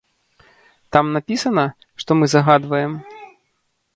[0.95, 1.65] Там напісана,
[2.03, 2.95] што мы загадваем?